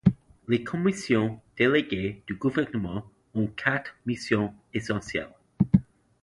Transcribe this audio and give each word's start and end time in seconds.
Les 0.47 0.63
commissions 0.63 1.39
déléguées 1.59 2.23
du 2.25 2.33
gouvernement 2.33 3.05
ont 3.35 3.45
quatre 3.45 3.91
missions 4.07 4.51
essentielles. 4.73 5.29